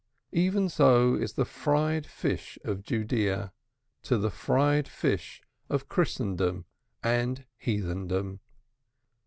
Even 0.33 0.67
so 0.67 1.13
is 1.13 1.33
the 1.33 1.45
fried 1.45 2.07
fish 2.07 2.57
of 2.63 2.81
Judaea 2.81 3.53
to 4.01 4.17
the 4.17 4.31
fried 4.31 4.87
fish 4.87 5.43
of 5.69 5.89
Christendom 5.89 6.65
and 7.03 7.45
Heathendom. 7.57 8.39